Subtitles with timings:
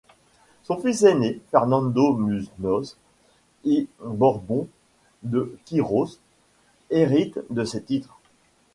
[0.63, 2.97] Son fils aîné, Fernando Muñoz
[3.63, 4.67] y Borbón
[5.21, 6.19] de Quirós,
[6.89, 8.19] hérite de ses titres.